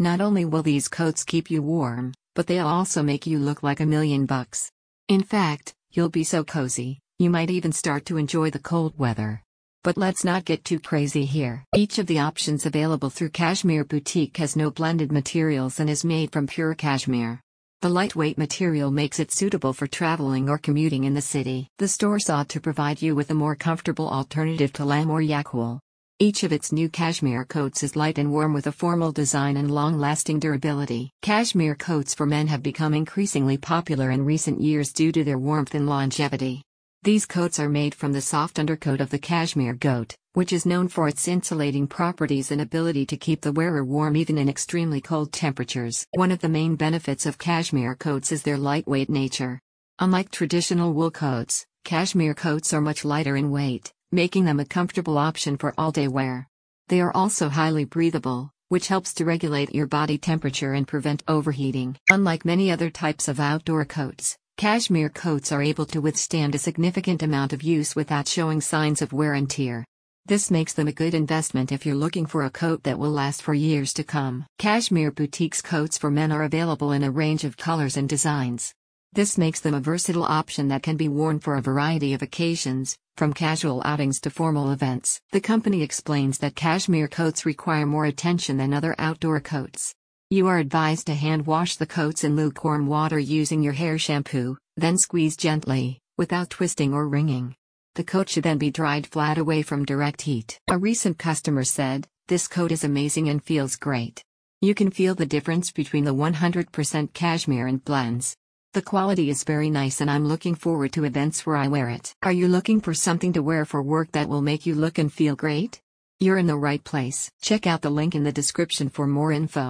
Not 0.00 0.20
only 0.20 0.44
will 0.44 0.64
these 0.64 0.88
coats 0.88 1.22
keep 1.22 1.52
you 1.52 1.62
warm, 1.62 2.14
but 2.34 2.48
they'll 2.48 2.66
also 2.66 3.00
make 3.00 3.28
you 3.28 3.38
look 3.38 3.62
like 3.62 3.78
a 3.78 3.86
million 3.86 4.26
bucks. 4.26 4.68
In 5.06 5.22
fact, 5.22 5.72
you'll 5.92 6.08
be 6.08 6.24
so 6.24 6.42
cozy, 6.42 6.98
you 7.20 7.30
might 7.30 7.48
even 7.48 7.70
start 7.70 8.04
to 8.06 8.16
enjoy 8.16 8.50
the 8.50 8.58
cold 8.58 8.98
weather. 8.98 9.40
But 9.84 9.96
let's 9.96 10.24
not 10.24 10.44
get 10.44 10.64
too 10.64 10.80
crazy 10.80 11.24
here. 11.26 11.62
Each 11.76 12.00
of 12.00 12.08
the 12.08 12.18
options 12.18 12.66
available 12.66 13.08
through 13.08 13.30
Cashmere 13.30 13.84
Boutique 13.84 14.38
has 14.38 14.56
no 14.56 14.72
blended 14.72 15.12
materials 15.12 15.78
and 15.78 15.88
is 15.88 16.04
made 16.04 16.32
from 16.32 16.48
pure 16.48 16.74
cashmere. 16.74 17.40
The 17.80 17.88
lightweight 17.88 18.36
material 18.36 18.90
makes 18.90 19.20
it 19.20 19.30
suitable 19.30 19.74
for 19.74 19.86
traveling 19.86 20.48
or 20.48 20.58
commuting 20.58 21.04
in 21.04 21.14
the 21.14 21.20
city. 21.20 21.68
The 21.78 21.86
store 21.86 22.18
sought 22.18 22.48
to 22.48 22.60
provide 22.60 23.00
you 23.00 23.14
with 23.14 23.30
a 23.30 23.34
more 23.34 23.54
comfortable 23.54 24.08
alternative 24.08 24.72
to 24.72 24.84
lamb 24.84 25.10
or 25.10 25.22
yak 25.22 25.54
wool. 25.54 25.80
Each 26.20 26.44
of 26.44 26.52
its 26.52 26.70
new 26.70 26.88
cashmere 26.88 27.44
coats 27.44 27.82
is 27.82 27.96
light 27.96 28.18
and 28.18 28.30
warm 28.30 28.54
with 28.54 28.68
a 28.68 28.72
formal 28.72 29.10
design 29.10 29.56
and 29.56 29.68
long-lasting 29.68 30.38
durability. 30.38 31.10
Cashmere 31.22 31.74
coats 31.74 32.14
for 32.14 32.24
men 32.24 32.46
have 32.46 32.62
become 32.62 32.94
increasingly 32.94 33.58
popular 33.58 34.12
in 34.12 34.24
recent 34.24 34.60
years 34.60 34.92
due 34.92 35.10
to 35.10 35.24
their 35.24 35.40
warmth 35.40 35.74
and 35.74 35.88
longevity. 35.88 36.62
These 37.02 37.26
coats 37.26 37.58
are 37.58 37.68
made 37.68 37.96
from 37.96 38.12
the 38.12 38.20
soft 38.20 38.60
undercoat 38.60 39.00
of 39.00 39.10
the 39.10 39.18
cashmere 39.18 39.74
goat, 39.74 40.14
which 40.34 40.52
is 40.52 40.64
known 40.64 40.86
for 40.86 41.08
its 41.08 41.26
insulating 41.26 41.88
properties 41.88 42.52
and 42.52 42.60
ability 42.60 43.06
to 43.06 43.16
keep 43.16 43.40
the 43.40 43.52
wearer 43.52 43.84
warm 43.84 44.16
even 44.16 44.38
in 44.38 44.48
extremely 44.48 45.00
cold 45.00 45.32
temperatures. 45.32 46.06
One 46.12 46.30
of 46.30 46.38
the 46.38 46.48
main 46.48 46.76
benefits 46.76 47.26
of 47.26 47.38
cashmere 47.38 47.96
coats 47.96 48.30
is 48.30 48.44
their 48.44 48.56
lightweight 48.56 49.10
nature. 49.10 49.58
Unlike 49.98 50.30
traditional 50.30 50.92
wool 50.92 51.10
coats, 51.10 51.66
cashmere 51.82 52.34
coats 52.34 52.72
are 52.72 52.80
much 52.80 53.04
lighter 53.04 53.36
in 53.36 53.50
weight, 53.50 53.92
making 54.14 54.44
them 54.44 54.60
a 54.60 54.64
comfortable 54.64 55.18
option 55.18 55.56
for 55.56 55.74
all-day 55.76 56.08
wear. 56.08 56.48
They 56.88 57.00
are 57.00 57.14
also 57.14 57.48
highly 57.48 57.84
breathable, 57.84 58.50
which 58.68 58.88
helps 58.88 59.12
to 59.14 59.24
regulate 59.24 59.74
your 59.74 59.86
body 59.86 60.18
temperature 60.18 60.72
and 60.72 60.86
prevent 60.86 61.22
overheating. 61.28 61.96
Unlike 62.10 62.44
many 62.44 62.70
other 62.70 62.90
types 62.90 63.28
of 63.28 63.40
outdoor 63.40 63.84
coats, 63.84 64.36
Cashmere 64.56 65.08
coats 65.08 65.50
are 65.50 65.62
able 65.62 65.86
to 65.86 66.00
withstand 66.00 66.54
a 66.54 66.58
significant 66.58 67.22
amount 67.22 67.52
of 67.52 67.62
use 67.62 67.96
without 67.96 68.28
showing 68.28 68.60
signs 68.60 69.02
of 69.02 69.12
wear 69.12 69.34
and 69.34 69.50
tear. 69.50 69.84
This 70.26 70.50
makes 70.50 70.72
them 70.72 70.88
a 70.88 70.92
good 70.92 71.12
investment 71.12 71.72
if 71.72 71.84
you're 71.84 71.94
looking 71.94 72.24
for 72.24 72.44
a 72.44 72.50
coat 72.50 72.84
that 72.84 72.98
will 72.98 73.10
last 73.10 73.42
for 73.42 73.52
years 73.52 73.92
to 73.94 74.04
come. 74.04 74.46
Cashmere 74.58 75.10
Boutique's 75.10 75.60
coats 75.60 75.98
for 75.98 76.10
men 76.10 76.32
are 76.32 76.44
available 76.44 76.92
in 76.92 77.02
a 77.02 77.10
range 77.10 77.44
of 77.44 77.56
colors 77.56 77.96
and 77.96 78.08
designs. 78.08 78.72
This 79.14 79.38
makes 79.38 79.60
them 79.60 79.74
a 79.74 79.80
versatile 79.80 80.24
option 80.24 80.66
that 80.68 80.82
can 80.82 80.96
be 80.96 81.06
worn 81.06 81.38
for 81.38 81.54
a 81.54 81.62
variety 81.62 82.14
of 82.14 82.22
occasions, 82.22 82.98
from 83.16 83.32
casual 83.32 83.80
outings 83.84 84.18
to 84.22 84.30
formal 84.30 84.72
events. 84.72 85.20
The 85.30 85.40
company 85.40 85.82
explains 85.82 86.38
that 86.38 86.56
cashmere 86.56 87.06
coats 87.06 87.46
require 87.46 87.86
more 87.86 88.06
attention 88.06 88.56
than 88.56 88.74
other 88.74 88.96
outdoor 88.98 89.38
coats. 89.38 89.94
You 90.30 90.48
are 90.48 90.58
advised 90.58 91.06
to 91.06 91.14
hand 91.14 91.46
wash 91.46 91.76
the 91.76 91.86
coats 91.86 92.24
in 92.24 92.34
lukewarm 92.34 92.88
water 92.88 93.20
using 93.20 93.62
your 93.62 93.74
hair 93.74 93.98
shampoo, 93.98 94.58
then 94.76 94.98
squeeze 94.98 95.36
gently, 95.36 96.00
without 96.18 96.50
twisting 96.50 96.92
or 96.92 97.06
wringing. 97.06 97.54
The 97.94 98.02
coat 98.02 98.28
should 98.28 98.42
then 98.42 98.58
be 98.58 98.72
dried 98.72 99.06
flat 99.06 99.38
away 99.38 99.62
from 99.62 99.84
direct 99.84 100.22
heat. 100.22 100.58
A 100.66 100.76
recent 100.76 101.20
customer 101.20 101.62
said, 101.62 102.08
This 102.26 102.48
coat 102.48 102.72
is 102.72 102.82
amazing 102.82 103.28
and 103.28 103.40
feels 103.40 103.76
great. 103.76 104.24
You 104.60 104.74
can 104.74 104.90
feel 104.90 105.14
the 105.14 105.24
difference 105.24 105.70
between 105.70 106.02
the 106.02 106.14
100% 106.14 107.12
cashmere 107.12 107.68
and 107.68 107.84
blends. 107.84 108.34
The 108.74 108.82
quality 108.82 109.30
is 109.30 109.44
very 109.44 109.70
nice 109.70 110.00
and 110.00 110.10
I'm 110.10 110.26
looking 110.26 110.56
forward 110.56 110.92
to 110.94 111.04
events 111.04 111.46
where 111.46 111.54
I 111.54 111.68
wear 111.68 111.88
it. 111.90 112.12
Are 112.24 112.32
you 112.40 112.48
looking 112.48 112.80
for 112.80 112.92
something 112.92 113.32
to 113.34 113.40
wear 113.50 113.64
for 113.64 113.80
work 113.80 114.10
that 114.10 114.28
will 114.28 114.42
make 114.42 114.66
you 114.66 114.74
look 114.74 114.98
and 114.98 115.12
feel 115.12 115.36
great? 115.36 115.80
You're 116.18 116.38
in 116.38 116.48
the 116.48 116.64
right 116.68 116.82
place. 116.82 117.30
Check 117.40 117.68
out 117.68 117.82
the 117.82 117.96
link 117.98 118.16
in 118.16 118.24
the 118.24 118.32
description 118.40 118.88
for 118.88 119.06
more 119.06 119.30
info. 119.30 119.66